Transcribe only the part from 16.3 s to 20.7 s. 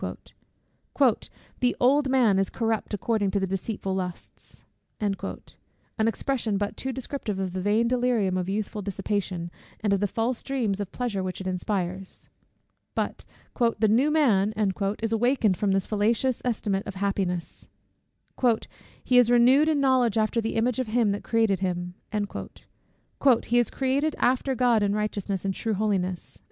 estimate of happiness; "he is renewed in knowledge after the